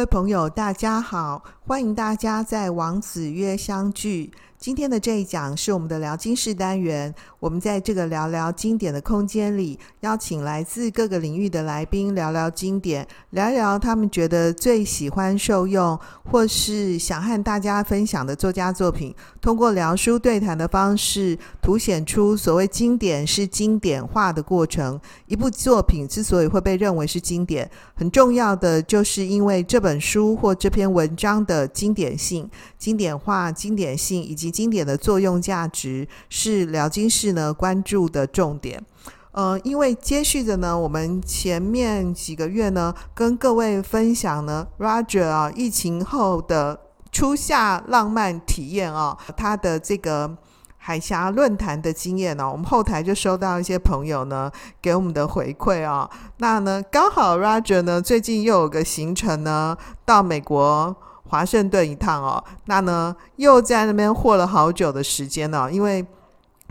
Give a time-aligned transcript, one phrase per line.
[0.00, 4.32] 各位朋友，大家好，欢迎大家在王子约相聚。
[4.60, 7.14] 今天的这一讲是我们的聊经室单元。
[7.38, 15.98] 我们在这个聊聊经典的空间里，邀请来自各个领域的来宾聊聊经典，聊一聊他们觉得最喜欢受用，
[16.30, 19.14] 或是想和大家分享的作家作品。
[19.40, 25.00] 通过聊书对谈的方式，凸显出所谓经典是经典化的过程。
[25.26, 38.84] 一部作品之所以会被认为是经典，很重要的就是因为这本书或这篇文章的经典性、经典化、经典性以及经典的作用价值是辽金市呢关注的重点。
[39.32, 46.80] 呃，因为接续着呢，我们前面几个月呢，跟各位分享呢，Roger 啊，疫情后的
[47.12, 50.36] 初夏浪漫体验啊，他的这个
[50.76, 54.50] 海峡论坛的经验呢，我们后台就收到一些朋友呢
[54.82, 56.10] 给我们的回馈啊。
[56.38, 60.96] 那呢，刚好 Roger 呢最近又有个行程呢，到美国。
[61.30, 66.04] 华盛顿一趟哦，那呢又在那边霍了好久的时间呢，因为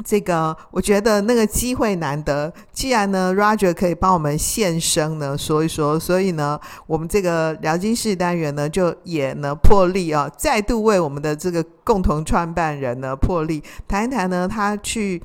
[0.03, 15.21] 这个我觉得那个机会难得，既然呢 Roger 可以帮我们现身呢说一说，所以呢我们这个聊经室单元呢就也呢破例啊，再度为我们的这个共同创办人呢破例谈一谈呢他去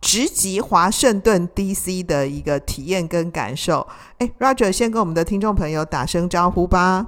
[0.00, 3.86] 直击华盛顿 DC 的一个体验跟感受。
[4.18, 7.06] 哎，Roger 先跟我们的听众朋友打声招呼吧。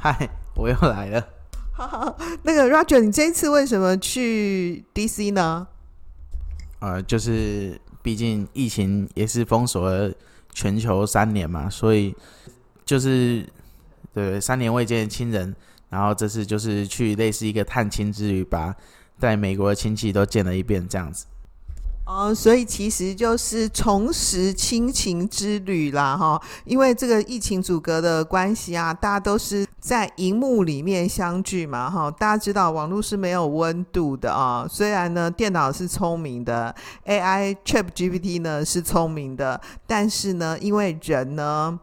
[0.00, 1.28] 嗨，我又来了。
[2.42, 5.66] 那个 Roger，你这一次为什么去 DC 呢？
[6.78, 10.12] 呃，就是毕竟疫情也是封锁了
[10.52, 12.14] 全球三年嘛，所以
[12.84, 13.46] 就是
[14.14, 15.54] 对三年未见的亲人，
[15.90, 18.74] 然后这次就是去类似一个探亲之旅，把
[19.18, 21.26] 在美国的亲戚都见了一遍，这样子。
[22.06, 26.40] 哦，所以其实就是重拾亲情之旅啦，哈！
[26.64, 32.08] 因为这个疫情阻隔的关系啊，大家都是在荧幕里面相聚嘛，哈！
[32.12, 36.72] 大家知道网络是没有温度的啊，虽然呢电脑是聪明的
[37.06, 41.76] ，AI ChatGPT 呢是聪明的，但是呢，因为人呢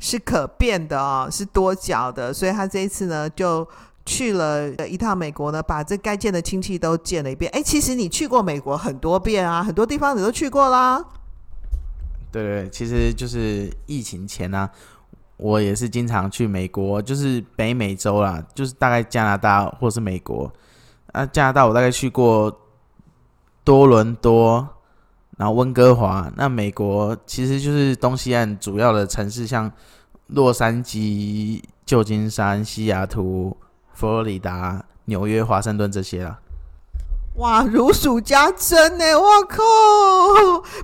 [0.00, 3.66] 是可变的啊，是多角的，所以他这一次呢就。
[4.08, 7.52] 去了一趟美国呢，把这该见的亲戚都见了一遍。
[7.52, 11.04] 哎，其实你去过美国很多遍啊，很多地方你都去过啦。
[12.32, 14.70] 对对，其实就是疫情前呢、啊，
[15.36, 20.50] 我也是经常去美国，就是北美洲啦，就是大概加拿大或是美国。
[21.12, 22.50] 啊，加拿大我大概去过
[23.62, 24.66] 多伦多，
[25.36, 26.32] 然后温哥华。
[26.34, 29.70] 那美国其实就是东西岸主要的城市，像
[30.28, 33.54] 洛杉矶、旧金山、西雅图。
[33.98, 36.38] 佛罗里达、纽约、华盛顿这些啦，
[37.38, 39.04] 哇，如数家珍呢！
[39.18, 39.64] 我靠，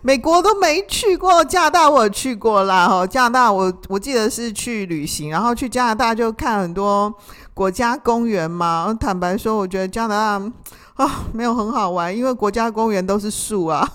[0.02, 2.88] 美国都没去过，加拿大我去过啦。
[2.88, 7.14] 哈，加拿大我我记得是去旅行，然后去加拿大就看很多
[7.54, 8.92] 国家公园嘛。
[8.98, 10.50] 坦白说，我觉得加拿大
[11.04, 13.88] 啊没有很好玩，因为国家公园都是树啊，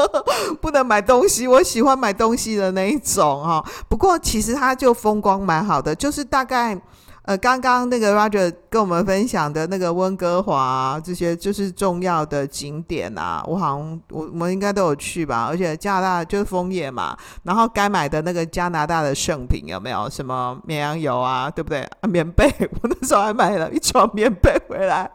[0.62, 1.46] 不能买东西。
[1.46, 3.62] 我喜欢买东西的那一种哈。
[3.90, 6.80] 不过其实它就风光蛮好的，就是大概。
[7.26, 20.10] 呃，刚刚那个 Roger 跟我们分享的那个温哥华，这些就是重要的景点啊，我好像我我们应该都有去吧，而且加拿大就是枫叶嘛，然后该买的那个加拿大的圣品有没有？
[20.10, 21.80] 什么绵羊油啊，对不对？
[22.02, 22.44] 啊，棉被，
[22.82, 25.10] 我那时候还买了一床棉被回来，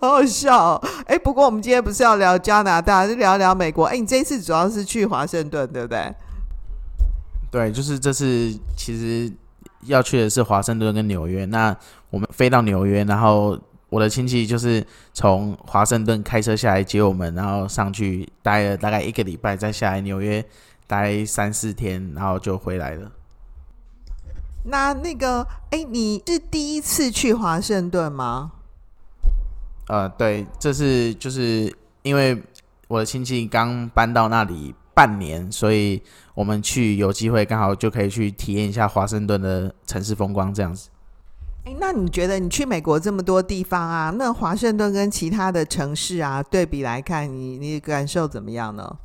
[0.00, 0.82] 好好笑哦。
[1.04, 3.84] 哎，不过我们今天不是要聊加拿大，就聊聊美国。
[3.84, 6.14] 哎，你这一次主要是去华盛顿，对不对？
[7.50, 9.30] 对，就是这次其实。
[9.82, 11.76] 要去的是华盛顿跟纽约，那
[12.10, 20.44] 我们飞到纽约，然后我的亲戚就是从华盛顿开车下来接我们，然后上去待了大概一个礼拜，再下来纽约
[20.86, 23.10] 待三四天，然后就回来了。
[24.64, 28.52] 那那个，哎，你是第一次去华盛顿吗？
[29.88, 32.40] 呃，对，这是就是因为
[32.88, 34.74] 我的亲戚刚搬到那里。
[34.94, 36.02] 半年，所以
[36.34, 40.88] 我们去有机会刚好就可以去体验一下华盛顿的城市风光这样子。
[41.64, 48.96] 诶，那你觉得你去美国这么多地方啊，那华盛顿跟其他的城市啊对比来看，你你感受怎么样呢？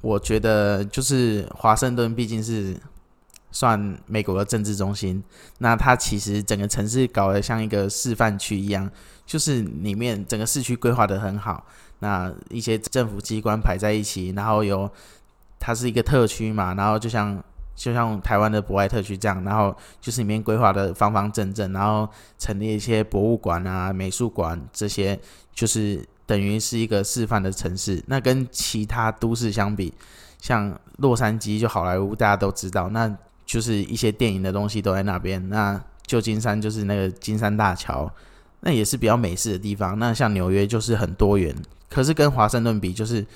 [0.00, 2.76] 我觉得就是华盛顿毕竟是
[3.54, 5.22] 算美国的政治中心，
[5.58, 8.90] 那它其实整个城市搞得像一个示范区一样，
[9.24, 11.64] 就是里面整个市区规划得很好。
[12.00, 14.90] 那一些政府机关排在一起，然后有
[15.60, 17.40] 它是一个特区嘛，然后就像
[17.76, 25.18] 就像台湾的博爱特区这样，然后就是里面规划的方方正正，然后成立一些博物馆啊、美术馆这些，
[25.54, 28.02] 就是等于是一个示范的城市。
[28.08, 29.94] 那跟其他都市相比，
[30.40, 35.48] 像洛杉矶就好莱坞大家都知道，那就是一些电影的东西都在那边。
[35.48, 38.10] 那旧金山就是那个金山大桥，
[38.60, 39.98] 那也是比较美式的地方。
[39.98, 41.54] 那像纽约就是很多元，
[41.88, 43.26] 可是跟华盛顿比，就是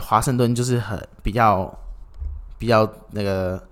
[0.00, 1.72] 华盛顿就是很比较
[2.58, 3.62] 比较那个。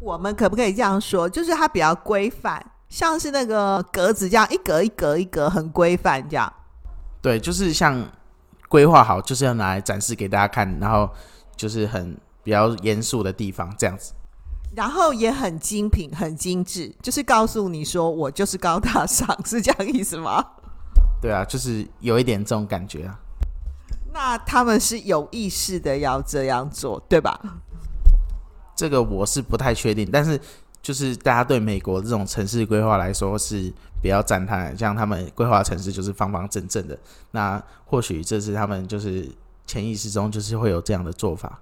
[0.00, 1.28] 我们可不可以这样说？
[1.28, 6.52] 就是它比较规范，像是那个格子这样一格一格一格很规范这样。
[7.20, 8.08] 对，就是像
[8.68, 11.10] 规划好，就是要拿来展示给大家看，然后
[11.56, 12.16] 就是很
[12.48, 14.14] 比较严肃的地方这样子。
[14.74, 20.42] 然后也很精品、很精致，就是告诉你说我就是高大上，是这样意思吗？
[21.20, 23.20] 对啊，就是有一点这种感觉啊。
[24.14, 27.38] 那他们是有意识的要这样做，对吧？
[28.74, 30.40] 这个我是不太确定，但是
[30.80, 36.98] 就是大家对美国这种城市规划来说是比较赞叹，像他们规划城市就是方方正正的，
[37.32, 39.30] 那或许这是他们就是
[39.66, 41.60] 潜意识中就是会有这样的做法。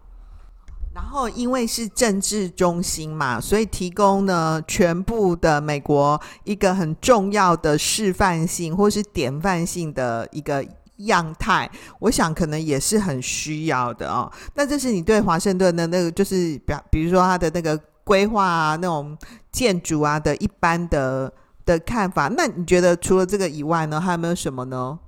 [0.97, 10.65] 然后因为是政治中心嘛，所以提供呢全部的美国一个很重要的示范性或是典范性的一个。
[11.01, 14.33] 样态，我想可能也是很需要的哦。
[14.55, 19.15] 那这是你对华盛顿的那个，就是比比如说它的那个规划啊，那种
[19.53, 21.31] 建筑啊的一般的
[21.67, 22.29] 的看法。
[22.35, 24.99] 那你觉得除了这个以外呢，还有没有什么呢？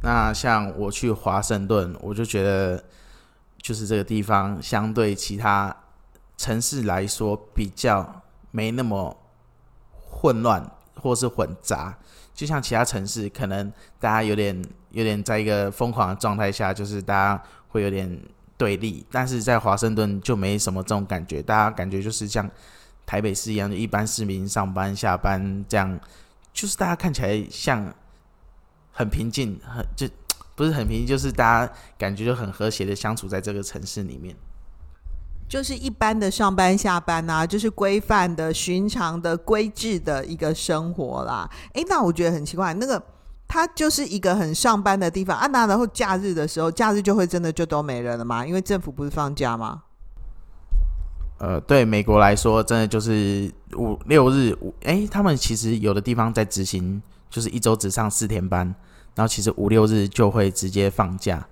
[0.00, 2.82] 那像我去华盛顿，我就觉得
[3.66, 5.76] 就是这个地方相对其他
[6.36, 8.22] 城市来说比较
[8.52, 9.16] 没那么
[9.90, 10.64] 混乱
[10.94, 11.98] 或是混杂。
[12.32, 18.22] 就像其他城市，可能大家有点有点在一个疯狂的状态下，就是大家会有点
[18.56, 22.48] 对立，但是在华盛顿就没什么这种感觉，大家感觉就是像
[23.04, 25.98] 台北市一样，就一般市民上班下班这样，
[26.52, 27.92] 就是大家看起来像
[28.92, 30.06] 很平静，很就
[30.56, 34.34] 不是很平静，就是大家感觉就很和谐的相处在这个城市里面。
[35.48, 41.48] 就是一般的上班下班啊，就是规范的、寻常的、规制的一个生活啦。
[41.74, 43.00] 诶，那我觉得很奇怪，那个
[43.46, 45.46] 它就是一个很上班的地方啊。
[45.46, 48.44] 那然后假日的时候，假日就会真的就都没人了吗？
[48.44, 49.84] 因为政府不是放假吗？
[51.38, 54.74] 呃，对美国来说，真的就是五六日五。
[54.80, 57.00] 诶，他们其实有的地方在执行，
[57.30, 58.74] 就是一周只上四天班，
[59.16, 61.44] 然后其实五六日就会直接放假。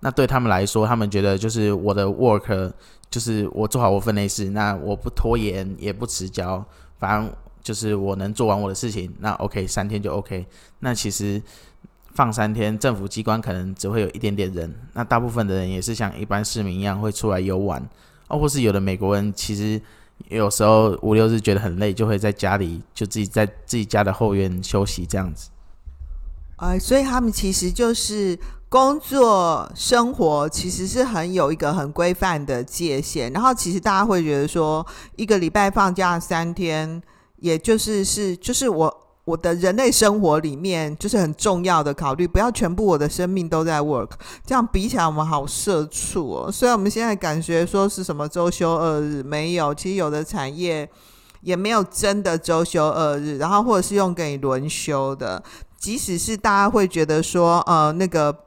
[0.00, 2.72] 那对他们来说，他们觉得就是我的 work。
[3.10, 6.64] 就是我做好我分内事，那我不拖延也不迟交，
[6.96, 7.28] 反正
[7.60, 10.46] 就是我能做完我的事情，那 OK 三天就 OK。
[10.78, 11.42] 那其实
[12.14, 17.84] 放三天，政府机关可能只会有一点点人，那大部分的人也是像一般市民一样会出来游玩，
[18.28, 19.82] 哦，或是有的美国人其实
[20.28, 25.50] 有时候五六日觉得很累，就会在家里就自己在自己家的后院休息这样子。
[26.60, 28.38] 呃，所以他们其实就是。
[28.70, 34.86] 工作生活其实是很有一个很规范的界限，然后其实大家会觉得说，
[35.16, 37.02] 一个礼拜放假三天，
[37.38, 44.10] 也就是是就是我我的人类生活里面就是很重要的考虑，不要全部我的生命都在 work，
[44.46, 46.48] 这样比起来我们好社畜哦。
[46.52, 50.88] 虽然我们现在感觉说是什么周休二日，没有，其实有的产业
[51.40, 55.42] 也没有真的周休二日，然后或者是用给你轮休的，
[55.80, 58.44] 即使是大家会觉得说，呃，那个。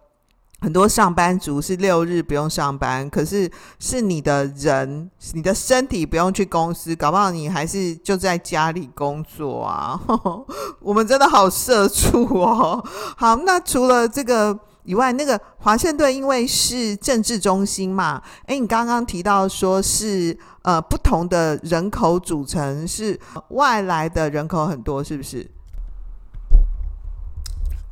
[0.61, 9.99] 很多上班族是六日不用上班，可是是你的人，你的身体不用去公司，搞不好你还是就在家里工作啊。
[10.79, 12.81] 我们真的好社畜哦。
[13.17, 25.45] 好，那除了这个以外，那个华盛顿因为是政治中心嘛，诶，你刚刚提到说是呃不同的人口组成，是外来的人口很多，是不是？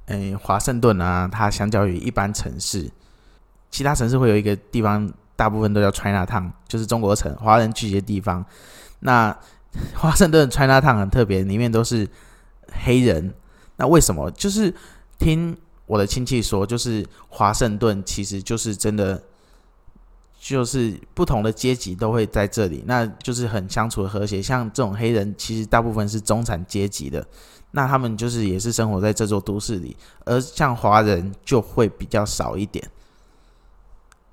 [0.07, 2.89] 诶，华盛顿啊，它相较于一般城市，
[3.69, 8.43] 其他城市会有一个地方，大部分都叫 China Town，就是中国城，华人聚集的地方。
[8.99, 9.35] 那
[9.95, 12.07] 华盛顿 China Town 很特别，里面都是
[12.83, 13.33] 黑人。
[13.77, 14.29] 那为什么？
[14.31, 14.73] 就是
[15.17, 19.21] 听我的亲戚说，就是华盛顿其实就是真的，
[20.43, 24.41] 就是不同的阶级都会在这里，那就是很相处的和谐。
[24.41, 27.23] 像这种黑人，其实大部分是中产阶级的。
[27.69, 29.95] 那他们就是也是生活在这座都市里，
[30.25, 32.83] 而像华人就会比较少一点。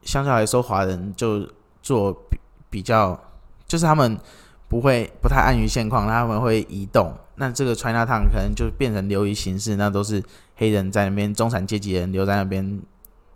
[0.02, 1.46] 相较来说，华人就
[1.82, 2.38] 做比
[2.70, 3.20] 比较，
[3.66, 4.18] 就是他们
[4.66, 7.14] 不会不太安于现况，他们会移动。
[7.34, 10.24] 那这个 China Town 可能就变成流于形式，那都是
[10.56, 12.80] 黑人在那边，中产阶级人留在那边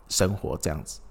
[0.08, 1.01] 生活这样子。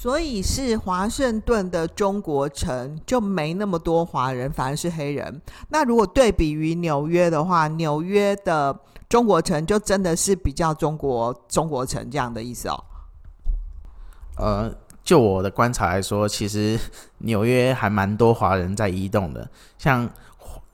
[0.00, 5.42] 所以是华盛顿的中国城就没那么多华人，反而是黑人。
[5.70, 8.78] 那如果对比于纽约的话，纽约的
[9.08, 12.84] 中国城就真的是比较中国中国城这样的意思哦。
[14.36, 16.78] 呃，就我的观察来说，其实
[17.18, 19.50] 纽约还蛮多华人在移动的。
[19.78, 20.08] 像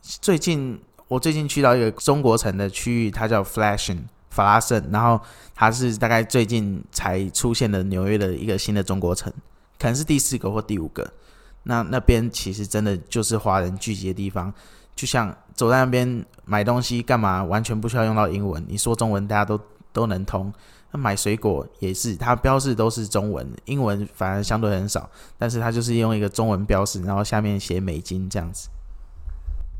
[0.02, 0.78] 最近
[1.08, 4.02] 我最近去到一个中国城的区域，它叫 Flashing
[4.34, 5.20] 法拉盛，然后
[5.54, 9.32] 它是大概最近才出现的纽约的一个新的中国城，
[9.78, 11.08] 可能是第四个或第五个。
[11.62, 14.52] 那那边其实真的就是华人聚集的地方，
[14.96, 19.58] 就像走在那边买东西干嘛，完全不需要用到英文，你说中文大家都
[19.92, 20.52] 都能通。
[20.90, 28.68] 那买水果也是，它标示都是中文，英文反而相对很少，但是它就是用一个中文标示，然后下面写美金这样子。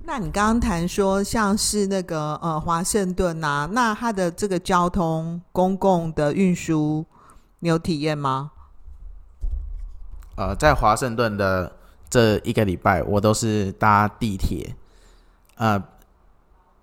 [0.07, 7.07] 那你刚刚谈说像是那个呃华盛顿呐，那它的这个交通公共的运输，
[7.61, 8.51] 你有体验吗？
[10.37, 11.75] 呃，在华盛顿的
[12.11, 14.77] 这一个礼拜，我都是搭地铁。
[15.55, 15.83] 呃，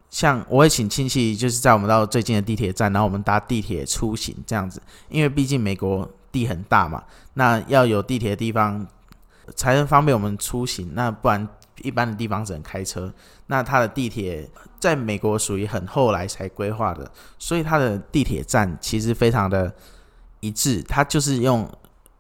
[0.10, 4.82] 像我会请亲戚，就是在我们到最近的地铁站，然后我们搭地铁出行这样子。
[5.10, 7.04] 因为毕竟美国地很大嘛，
[7.36, 8.88] 那要有地铁的地方
[9.56, 10.90] 才能方便我们出行。
[10.96, 11.48] 那不然
[11.84, 13.14] 一般的地方只能开车。
[13.48, 19.74] 那它的地铁在美国属于很后来才规划的，所以它的地铁站其实非常的
[20.40, 21.70] 一致，它就是用。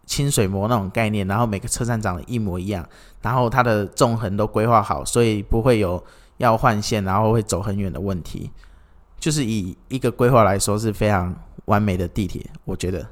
[0.04, 2.86] 清水模那种概念，然后每个车站长得一模一样，
[3.22, 6.04] 然后它的纵横都规划好，所以不会有
[6.36, 8.52] 要换线，然后会走很远的问题。
[9.18, 11.34] 就是以一个规划来说，是非常
[11.66, 13.08] 完美的地铁，我觉得。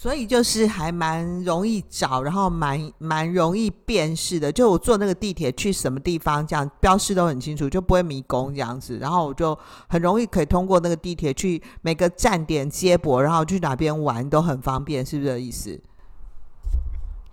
[0.00, 4.52] 所以就是还蛮容易找，然后蛮蛮容易辨识的。
[4.52, 8.96] 就我坐那个地铁去什么地方，这样标识都很清楚，就不会迷宫这样子。
[8.98, 15.76] 然后我就很容易可以通过那个地铁去每个站点接驳，然后去哪边玩都很方便，是不是这意思？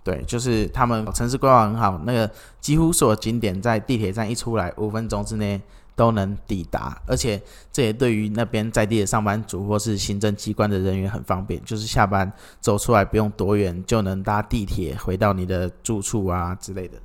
[0.06, 5.60] 对，就是他们城市规划很好，那个几乎所有景点在地铁站一出来，五分钟之内。
[5.96, 16.98] 都能抵达，而且这也对于那边在地的上班族或是行政机关的人员很方便，就是下班走出来不用多远就能搭地铁回到你的住处啊之类的。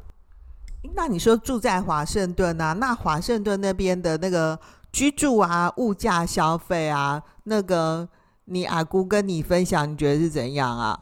[0.93, 4.59] 那你说住在华盛顿啊，那华盛顿那边的那个
[4.91, 8.05] 居住啊、物价、消费啊，那个
[8.43, 10.99] 你阿姑跟你分享，你觉得是怎样啊？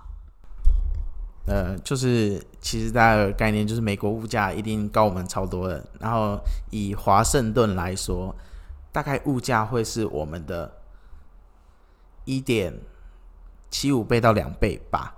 [1.50, 6.40] 呃，就是其实大家的概念就是美国物价一定高我们超多的，然后
[6.70, 8.36] 以华盛顿来说，
[8.92, 10.72] 大概物价会是我们的
[12.26, 12.80] 一点
[13.72, 15.16] 七五倍到两倍吧。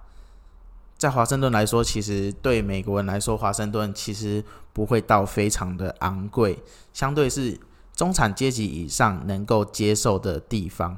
[0.97, 6.57] 在华盛顿来说，其实对美国人来说，华盛顿其实不会到非常的昂贵，
[6.93, 7.59] 相对是
[7.93, 10.97] 中产阶级以上能够接受的地方。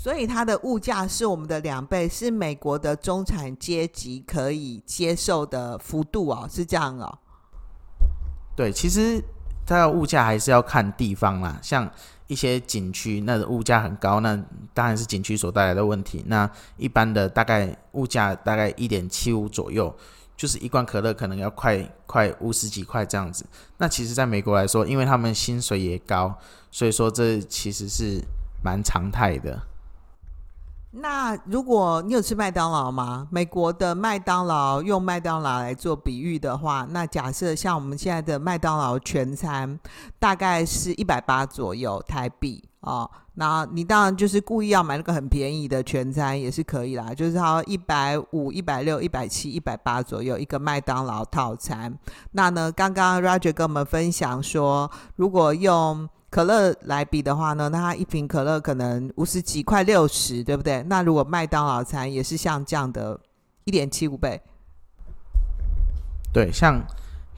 [0.00, 7.18] 所以它的物价是我们的两倍，是美国的中产阶级可以接受的幅度哦，是这样哦。
[8.54, 9.20] 对，其实
[9.66, 11.90] 它的物价还是要看地方啦，像
[12.28, 14.40] 一些景区，那物价很高，那
[14.72, 16.22] 当然是景区所带来的问题。
[16.28, 19.92] 那一般的大概物价大概一点七五左右，
[20.36, 21.76] 就是一罐可乐可能要快
[22.06, 23.44] 快五十几块这样子。
[23.78, 26.38] 那其实在美国来说，因为他们薪水也高，
[26.70, 28.22] 所以说这其实是
[28.62, 29.60] 蛮常态的。
[31.00, 33.26] 那如果你有吃麦当劳吗？
[33.30, 39.78] 美国的麦当劳用麦当劳来做比喻的话，那假设像我们现在的麦当劳全餐
[40.18, 51.96] 大概是一百八左右台币哦，那你当然就是故意要买那个很便宜的全餐也是可以啦，就是它一百五、一百六、一百七、一百八左右一个麦当劳套餐。
[52.32, 60.82] 那呢，刚刚 Roger 跟我们分享说，如果用可乐来比的话呢，那它一瓶可乐可能五十几块六十，对不对？
[60.84, 63.18] 那如果麦当劳餐也是像这样的，
[63.64, 64.40] 一点七五倍。
[66.32, 66.84] 对，像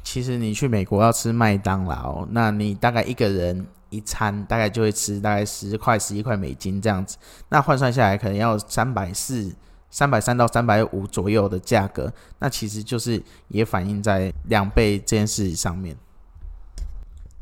[0.03, 7.17] 其实你去美国要吃麦当劳，那你大概一个人一餐大概就会吃大概十块十一块美金这样子，
[7.49, 9.55] 那换算下来可能要三百四、
[9.89, 15.97] 三百三到三百五左右的价格，那其实就是也反映在两倍这件事上面。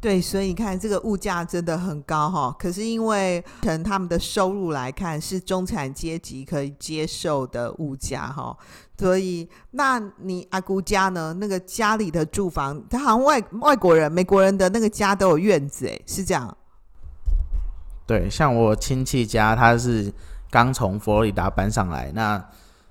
[0.00, 2.54] 对，所以你看这个物价真的很高哈。
[2.56, 8.56] 可是因为从他们的收入来看，是中产阶级可以接受的物价哈。
[8.96, 11.32] 所以，那你阿姑家呢？
[11.38, 16.56] 那个家里的住房，他好像外外国人、美国人的那个家都有院子，诶，是这样？
[18.06, 20.12] 对，像我亲戚家，他是
[20.50, 22.10] 刚从佛罗里达搬上来。
[22.12, 22.44] 那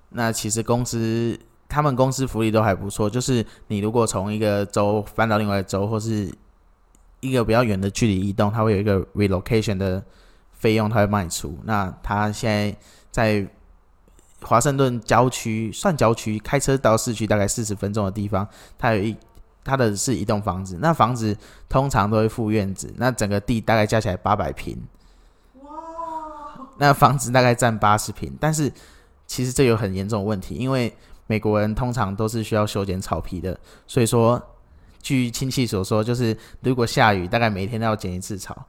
[0.09, 1.37] 那其实公司
[1.67, 6.33] 他们公司福利都还不错，就是你如果从一个州搬到另外一个州，或是
[7.27, 10.03] 一个比较远的距离移动，它会有一个 relocation 的
[10.53, 11.57] 费用，它会帮你出。
[11.63, 12.77] 那他现在
[13.11, 13.47] 在
[14.41, 19.15] 华盛顿郊区，算郊区，开车到市区大概四十分钟的地方，它有一，
[19.63, 20.77] 它的是一栋房子。
[20.79, 21.35] 那房子
[21.67, 24.77] 通常都会附院子，那整个地大概加起来八百平。
[25.61, 25.69] 哇！
[26.77, 28.71] 那房子大概占八十平，但是
[29.25, 34.41] 其实这有很严重的问题，因为美国人通常都是需要修剪草皮的，所以说，
[35.07, 38.67] 据亲戚所说，就是如果下雨，大概每天都要剪一次草。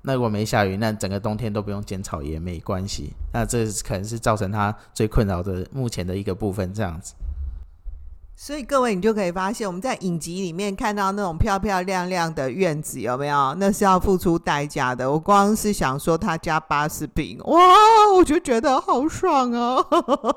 [0.00, 3.12] 那如果没下雨，那整个冬天都不用剪草也没关系。
[3.34, 7.12] 那这可能是造成他最困扰的目前的一个部分，这样子。
[8.36, 13.54] 所以各位，你就可以发现，我们在影集里面看到那种漂漂亮亮的院子，有没有？
[13.58, 15.10] 那是要付出代价的。
[15.10, 17.58] 我光是想说，他家八十坪，哇，
[18.16, 19.76] 我就觉得好爽啊！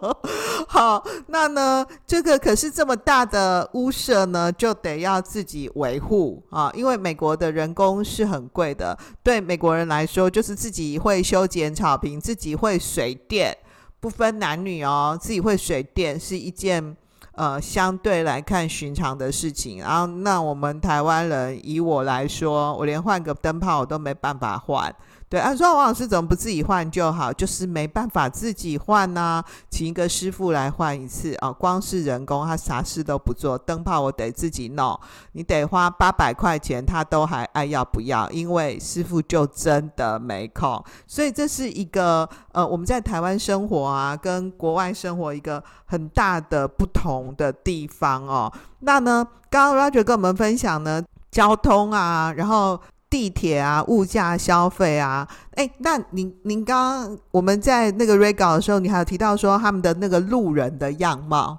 [0.69, 8.95] 好，那呢，这个可是这么大的屋舍呢，就得要自己维护啊，因为美国的人工是很贵的。
[9.23, 13.57] 对美国人来说，就是自己会修剪草坪，自己会水电，
[13.99, 16.95] 不分男女哦，自己会水电是一件。
[17.37, 24.93] 呃，相对来看寻常的事情，然后那我们台湾人，以我来说，我连换个灯泡我都没办法换。
[25.29, 27.33] 对，按、啊、说王老师怎么不自己换就好？
[27.33, 31.51] 就是没办法自己换呐、啊，请一个师傅来换一次啊。
[31.51, 34.97] 光是人工，他啥事都不做，灯泡我得自己弄，
[35.33, 38.29] 你得花八百块钱，他都还爱要不要？
[38.31, 40.81] 因为师傅就真的没空。
[41.05, 48.49] 所以这是一个呃，我们在台湾生活啊，跟国外生活一个很大的不同的地方哦。
[48.79, 52.79] 那呢，刚刚 Roger 跟我们分享呢，交通啊，然后。
[53.17, 61.57] 地铁啊，物价消费啊，哎，那您您刚刚我们在那个 re 稿的时候，你还有提到说他们的那个路人的样貌，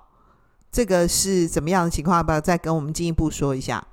[0.71, 2.19] 这个是怎么样的情况？
[2.19, 3.85] 要不要再跟我们进一步说一下？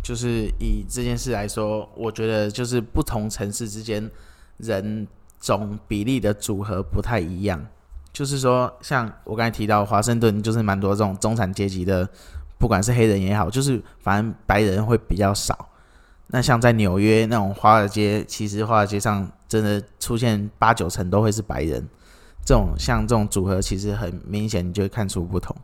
[0.00, 4.08] 就是以这件事来说，我觉得就是不同城市之间
[4.58, 5.04] 人
[5.40, 7.66] 种比例的组合不太一样。
[8.12, 12.08] 就是说，像我刚才提到华盛顿，就是蛮多这种中产阶级的，
[12.58, 15.68] 不管是黑人也好，就是反正白人会比较少。
[16.34, 21.86] 那像在纽约那种华尔街，其实华尔街上真的出现八九成都会是白人，
[22.42, 25.54] 这种像这种组合，其实很明显，你就会看出不同。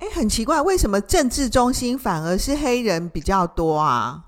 [0.00, 4.26] 哎，很奇怪，为什么政治中心反而是黑人比较多啊？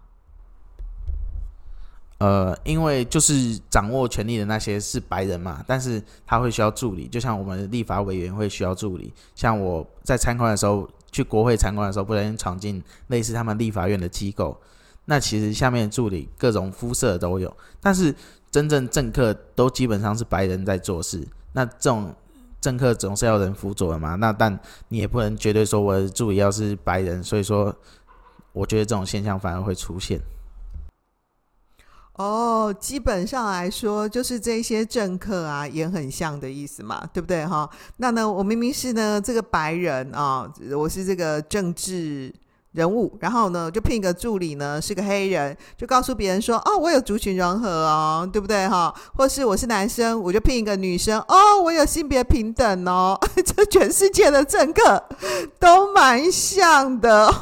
[2.17, 9.13] 呃，因为就是掌握权力的那些是白人嘛，但是他会需要助理，就像我们立法委员会需要助理。
[9.35, 14.59] 像我在参观的时候，去国会参观的时候，不小心闯进类似他们立法院的机构。
[15.09, 18.13] 那其实下面助理各种肤色都有，但是
[18.51, 21.27] 真正政客都基本上是白人在做事。
[21.53, 22.13] 那这种
[22.61, 27.73] 政客总是要人辅佐的嘛，那但你也不能绝对说我的助理要是白人，所以说
[28.53, 30.21] 我觉得这种现象反而会出现。
[32.15, 37.71] 哦，基本上来说就是这些政客啊，也很像的意思嘛，对不对哈？
[37.99, 42.35] 那呢，我明明是呢这个白人啊，我是这个政治。
[42.77, 48.95] 人物，然后呢，就聘一个助理呢，是个黑人，就告诉别人说，哦，我有族群融合哦，对不对哈？
[49.17, 53.19] 或是我是男生，我就聘一个女生，哦，我有性别平等哦。
[53.43, 55.03] 这全世界的政客
[55.59, 57.33] 都蛮像的，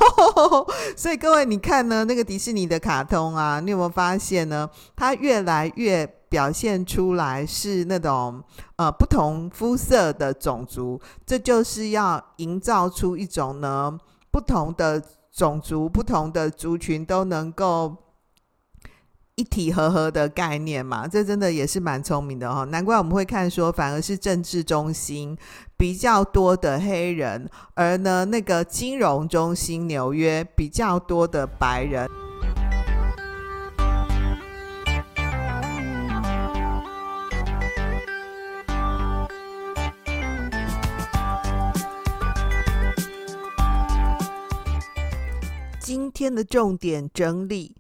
[0.97, 4.71] 所以各位你看呢，那个迪士尼的卡通啊，你有没有发现呢？
[4.95, 8.41] 它越来越表现出来是那种
[8.77, 13.99] 呃不同肤色的种族，这就是要营造出一种呢
[14.31, 15.03] 不同的。
[15.35, 17.97] 种族不同的族群都能够
[19.35, 22.65] 一体合合的概念嘛，这真的也是蛮聪明的哈、哦。
[22.67, 25.37] 难怪我们会看说，反而是政治中心
[25.77, 32.09] 比较多的黑人，而呢那个金融中心纽约比较多的白人。
[46.25, 47.77] 天的重点整理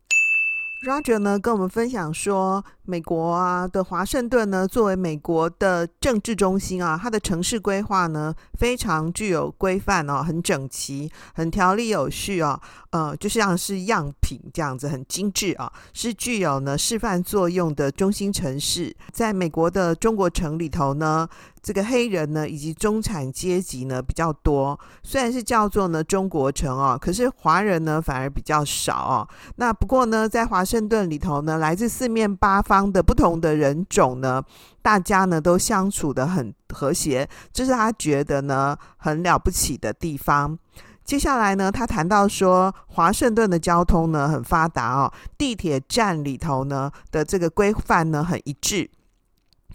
[0.86, 18.94] ，Roger 呢跟我们分享说，美国啊的华盛顿呢，作为美国的政治中心啊，它的城市规划呢非常具有规范哦，很整齐，很条理有序哦，呃，就像是样品这样子，很精致啊，是具有呢示范作用的中心城市。
[19.10, 21.26] 在美国的中国城里头呢，
[21.64, 29.28] 这个黑人呢以及中产阶级呢比较多，虽然是叫做呢中国城哦，可是华人呢反而比较少哦。
[29.56, 32.84] 那不过呢，在华盛顿里头呢，来自四面八方。
[32.92, 34.42] 的不同的人种呢，
[34.82, 40.58] 大家呢都相处得很和谐，这是他觉得呢很了不起的地方。
[41.02, 48.90] 接下来呢，他谈到说，华盛顿的交通呢很发达哦，地铁站里头呢的这个规范呢很一致。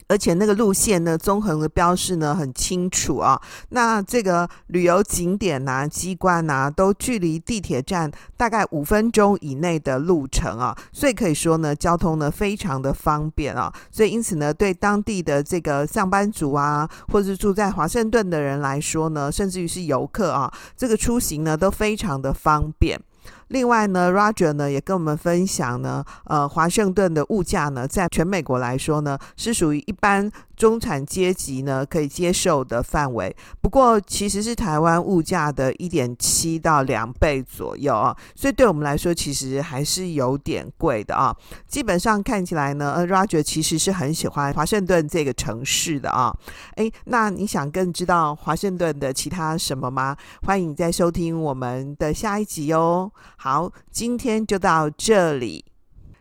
[0.10, 3.40] 而且那个路线呢，综合的标示呢很清楚啊。
[3.70, 13.72] 那这个旅游景点呐、机关呐、都距离地铁站大概五分钟以内的路程啊，所以可以说呢，交通呢非常的方便啊。
[13.92, 23.00] 所以因此呢，对当地的这个上班族啊，或者是住在华盛顿的人来说呢，甚至于是游客啊，这个出行呢都非常的方便。
[23.50, 30.32] 另外呢，Roger 呢也跟我们分享呢，呃，华盛顿的物价呢，在全美国来说呢，是属于一般。
[30.60, 41.34] 中产阶级呢可以接受的范围，不过其实是台湾物价的一点七到两倍左右啊，所以对我们来说其实还是有点贵的啊。
[41.66, 46.36] 基本上看起来呢呃，Roger 其实是很喜欢华盛顿这个城市的啊。
[46.76, 50.18] 诶，那你想更知道华盛顿的其他什么吗？
[50.42, 53.10] 欢迎你再收听我们的下一集哦。
[53.38, 55.64] 好，今天就到这里。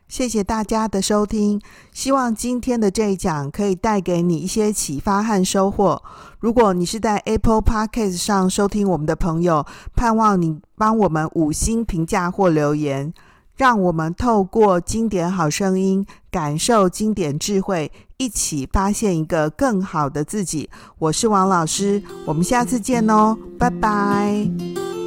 [0.09, 1.61] 谢谢大家的收听，
[1.93, 6.03] 希望今天的这一讲可以带给你一些启发和收获。
[6.41, 13.13] 如果你是在 Apple Podcast 上收听我们的朋友，盼望你帮我们五星评价或留言，
[13.55, 20.71] 让我们透过经典好声音，感受经典智慧，一起发现一个更好的自己。
[20.99, 24.98] 我是王老师，我们下次见哦，拜拜。